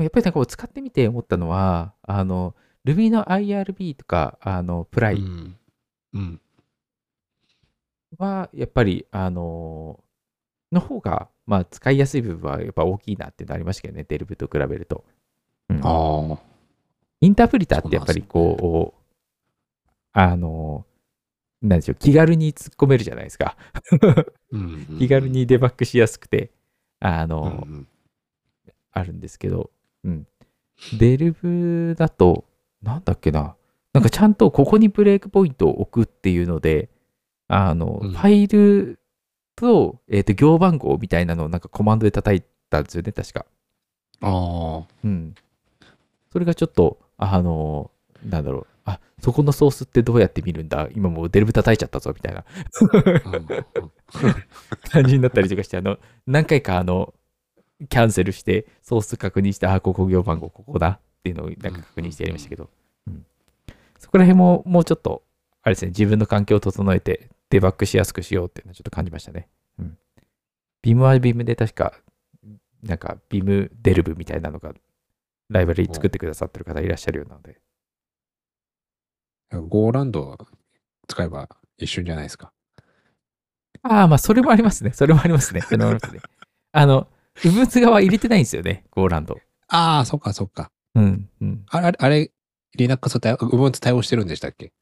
[0.00, 5.22] やっぱりなんかこう使ってみて思ったのは、あの、Ruby の IRB とか、あの、プライ。
[8.16, 10.02] は、やっぱり、あの
[10.72, 15.04] の方が、まあ、使いやすい部分はやっぱ大きいなっていうのありましたけどね、デルブと比べると。
[15.70, 16.38] うんああ。
[17.20, 19.00] インタープリターってやっぱりこう、
[20.12, 20.84] あの
[21.62, 23.56] なんでしょう、気軽に突っ込めるじゃないですか。
[24.50, 25.28] うん気軽。
[25.28, 26.50] にデバッグしやすくて、
[27.00, 27.88] あうの、ん
[28.92, 29.70] あるんですけど、
[30.04, 30.26] うん。
[30.98, 32.44] デルブだと、
[32.82, 33.56] なんだっけな、
[33.92, 36.90] なんかちゃんとここにブレイクポイントを置くっていうので、
[37.46, 38.98] あの、うんファイル
[39.56, 43.46] と、えっ、と、行番号みたいなのをなんかコマンドで叩いたんですよね、確か。
[44.20, 44.86] ああ。
[45.04, 45.34] うん。
[46.32, 47.90] それがちょっと、あの、
[48.24, 50.88] なんだろう、あ、そこのソースってどうやって見るんだ？
[50.94, 52.44] 今もうデルブ叩いちゃったぞ、みたいな
[52.80, 53.46] うん
[54.90, 57.14] 感じになったりとかして、あの、何回かあの、
[57.88, 62.70] キャンセルして、ソース確認して、あ、ここ行番号ここだっていうのをなんか確認してやりましたけど、
[63.06, 63.26] うん。
[63.98, 65.22] そこら辺ももうちょっと、
[65.62, 69.46] あれですね、自分の環境を整えて、デバッグしやすくしようっていうのはちょっと感じましたね。
[69.78, 69.98] うん。
[70.80, 71.92] ビームはビームで確か、
[72.82, 74.72] なんか、ビームデルブみたいなのが、
[75.50, 77.60] ライブラリ作ってくださってる方いらっしゃるようなので、
[79.68, 80.38] ゴーランド
[81.08, 82.52] 使えば一瞬じゃないですか？
[83.82, 84.92] ああ、まあ、それもありますね。
[84.96, 85.60] それもありますね。
[85.60, 86.20] それもありますね。
[86.72, 87.06] あの、
[87.44, 89.38] ウブツ側入れてないんですよね、ゴーランド。
[89.68, 90.72] ああ、そっかそっか。
[90.94, 91.64] うん、うん。
[91.68, 92.32] あれ、あれ、
[92.76, 94.72] Linux 対応、Ubuntu 対応してるんでしたっけ？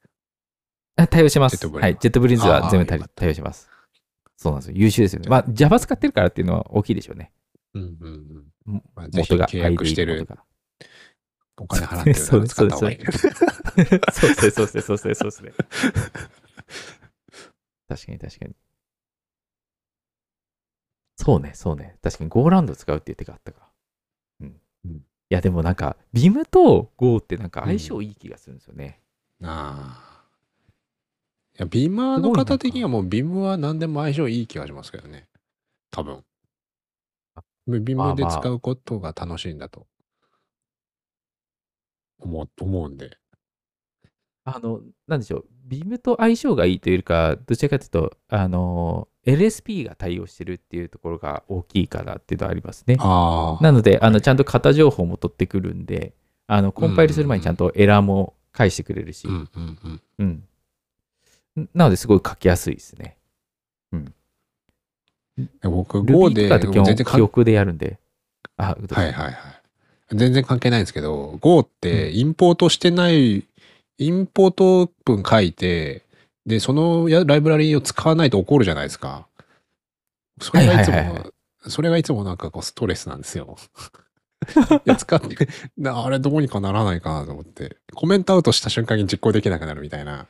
[1.07, 1.57] 対応します。
[1.57, 1.97] ジェットブリンズはい。
[1.99, 3.69] ジェットブリンズは全部対応します。
[4.37, 4.77] そうなんですよ。
[4.77, 5.29] 優秀ですよね。
[5.29, 7.31] まあ、Java 使ってるからっていうのは大きいでしょうね。
[7.73, 8.73] うんうんうん。
[8.73, 10.27] もまあ、元が契約してる
[11.57, 12.99] お金払ってるなら使った方がいい。
[14.11, 15.51] そうですね、そうですね、そうですね、そうですね。
[17.87, 18.55] 確かに確かに。
[21.17, 21.97] そうね、そうね。
[22.01, 23.69] 確かに Go ランド使うっていう手があったか。
[24.39, 24.55] うん。
[24.85, 28.99] うんいや、でもなんか、Vim と Go ってなんか相性いい気がするんですよね。
[29.41, 30.10] ああ。
[31.61, 35.27] いや、ビーマーの方的にはもうビームは何でも相性いい気がしますけどね。
[35.91, 36.23] 多分
[37.35, 37.43] あ。
[37.67, 39.85] ビまあまあムで使うことが楽しいんだと
[42.19, 43.17] 思う思うんで。
[44.43, 52.95] あの、なんでしょう、ビームと相性がいいというか、どちらかというと、あの、LSP が対応してるっていうところが大きいかなっていうのはありますね。
[52.95, 56.15] なので、あのちゃんと型情報も取ってくるんで、
[56.47, 60.01] あのコンパイルする前にちゃんとエラーも返してくれるし、うんうんうん。
[60.17, 60.43] うん。
[61.73, 63.17] なので、すごい書きやすいですね。
[65.63, 66.49] 僕、Ruby Go とで
[66.83, 67.99] 全然記憶でやるんで。
[68.57, 69.35] あ、はいはいはい。
[70.13, 73.45] 全然関係ないんですけど、Go ってインポートしてない、
[73.97, 76.03] インポート文書いて、
[76.45, 79.27] で、そのやライブラリーを使わないと怒るじゃないですか。
[80.41, 81.31] それがいつも、はいはいはい
[81.67, 83.55] それがいつもなんかこうストレスなんですよ。
[84.85, 85.47] いや使って、
[85.77, 90.27] なあれどうにかならないかなと思って、コメントアウトした瞬間に実行できなくなるみたいな、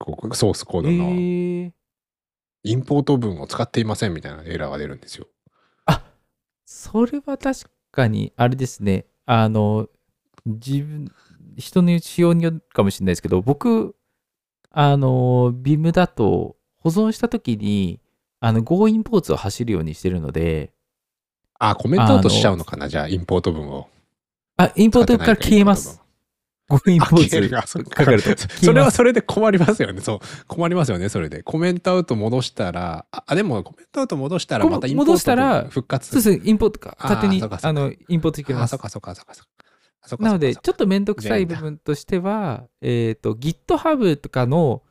[0.00, 1.72] ソースコーえドのー、
[2.64, 5.26] インポート文を使っていませんみたいなエラーが出るんですよ。
[6.66, 9.06] それは確かに、あれですね。
[9.24, 9.88] あの、
[10.44, 11.12] 自分、
[11.56, 13.94] 人の仕様によるかもしれないですけど、僕、
[14.70, 18.00] あの、ビムだと保存したときに、
[18.40, 20.72] あの、Go インポーツを走るようにしてるので、
[21.58, 23.88] あ、コメントアウトしちゃうのかなじゃあ、インポート文を。
[24.56, 26.02] あ、インポートから消えます。
[26.68, 27.66] Go インポーツ消えるかか。
[28.48, 30.00] それはそれで困りますよね。
[30.00, 30.18] そう。
[30.48, 31.42] 困りますよね、それで。
[31.42, 38.80] コメントアウト戻したら、あ、あでもコメントアウト戻したらこまたインポート戻したら文復活そうですね、インポートか、勝手にあのインポートできますあそっ。
[38.80, 39.42] かそっかそっかそ
[40.16, 40.24] っか。
[40.24, 44.82] なので、ちょっとめんどくさい部分としては、えっ、と、GitHub とかの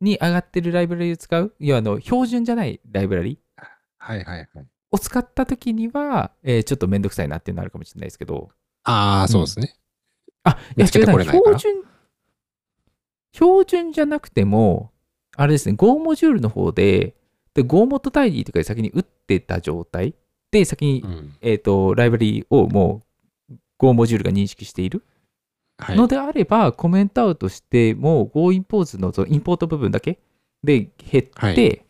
[0.00, 3.38] に上がってるライブラリを使う、いや、あの、標準じゃないライブラリ
[3.98, 4.66] はいはいはい。
[4.90, 8.50] を使ったときには、えーちょっとめんどくさいなってなるかもしれないですけど、
[8.84, 9.74] ああ、そうですね。
[10.76, 11.82] 見つけてこれないから標準、
[13.32, 14.90] 標準じゃなくても、
[15.36, 17.14] あれですね、Go モジュールの方で、
[17.54, 20.14] で Go モッドタイディとかで先に打ってた状態
[20.50, 21.36] で、先に、うん。
[21.40, 23.02] えっ、と、ライブラリをも
[23.50, 25.04] う Go モジュールが認識している
[25.78, 25.96] はい。
[25.96, 30.18] のであれば、コメントアウトしても、Go インポートのそのインポート部分だけ
[30.62, 31.82] で減って、はい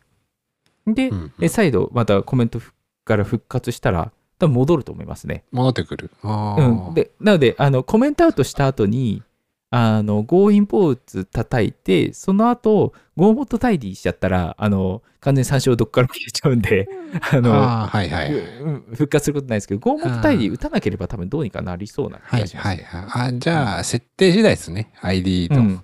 [0.85, 2.59] で、うんうんえ再度またコメント
[3.05, 5.43] から復活したら、多分戻ると思いますね。
[5.51, 6.11] 戻ってくる。
[6.23, 9.23] うん、でなのであの、コメントアウトした後に、
[9.69, 16.87] あの Go インポート叩いて、その後 Go モッドタイディしちゃったら、あの完全に参照どっからも消えちゃうんで、
[17.31, 18.33] あのああ、はいはい。
[18.33, 22.67] うん復活することないですけど、Go モッドタイディ打たなければ多分どうにかなりそうな気はいがします。
[22.67, 23.29] はいはい。
[23.29, 24.91] あじゃあ、設定次第ですね。
[25.01, 25.55] ID と。
[25.55, 25.83] うん。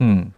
[0.00, 0.34] うん。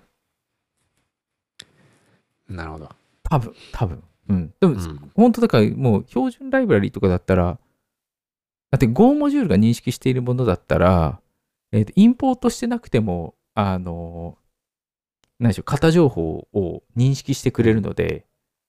[2.49, 2.91] なるほど。
[3.23, 4.55] 多分多分うん。
[4.61, 7.59] でも、うん本当だからもう標準ライブラリとかだったら、
[8.71, 11.21] だって Go モジュールが認識しているものだったら、
[11.73, 14.39] えーとインポートしてなくても、あの、
[15.39, 18.25] 何でしょう、型情報を認識してくれるので、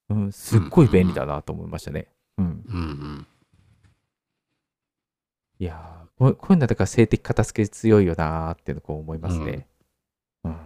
[0.10, 2.08] うん、すっごい便利だなと思いましたね。
[2.38, 2.45] うん。
[2.45, 3.28] うんうん。
[5.60, 9.68] いやーこうこういうのはだから性的片付け強いよなーっていうのをこう思いますね。
[10.43, 10.58] うん。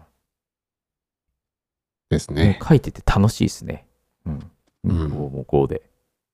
[2.10, 2.60] ですもうね。
[2.68, 3.86] 書いてて楽しいですね。
[4.26, 4.52] うん。
[4.88, 5.82] うん、こうもうこうで。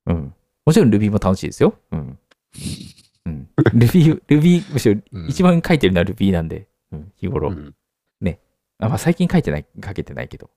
[0.06, 0.34] うん。
[0.66, 0.90] もちろん。
[0.90, 1.76] Ruby も楽しいですよ。
[1.92, 2.20] うん。
[3.26, 3.50] うん。
[3.58, 6.48] Ruby、Ruby、むしろ一番書いてるのは Ruby なん。
[6.48, 7.50] で、うん、日頃。
[7.50, 7.76] うん。
[8.84, 10.50] あまあ、最近書いてない、書けてないけど。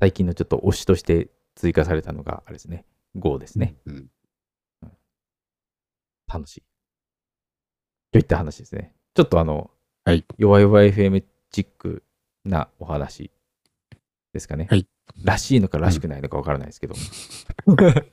[0.00, 2.86] 最近のちょっと推しとして追加されたのが、あれですね。
[3.16, 3.76] Go ですね。
[3.84, 4.10] うん。
[6.32, 6.62] 楽しい。
[8.12, 8.94] といった話ですね。
[9.14, 9.70] ちょっとあの、
[10.04, 12.02] はい弱々 FM チック
[12.44, 13.30] なお話
[14.38, 14.66] ですかね。
[14.70, 14.86] はい
[15.24, 16.94] らしいのからしくないのかわからないですけど。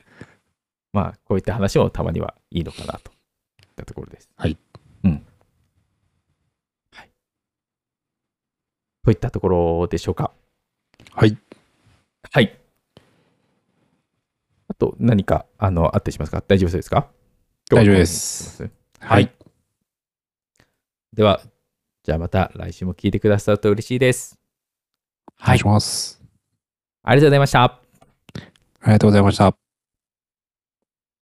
[0.94, 3.12] まあ、こういった話もたまにはいいのかなと
[3.62, 4.30] いったところです。
[4.38, 4.58] はい。
[5.04, 5.26] うん。
[6.94, 7.10] はい。
[9.04, 10.32] といったところでしょうか。
[11.12, 11.38] はい。
[12.32, 12.58] はい。
[14.68, 16.42] あと何かあのあったりしますか？
[16.48, 17.12] 大丈夫そうですか？
[17.70, 18.64] 大丈夫です。
[18.64, 18.72] はい。
[19.00, 19.36] はい。
[21.14, 21.42] では、
[22.04, 24.40] じゃあまた来週も聞いてくださると嬉しいです。
[25.42, 26.22] お願いします。
[27.04, 27.64] ありがとうございました。
[27.64, 27.82] あ
[28.88, 29.65] りがとうございました。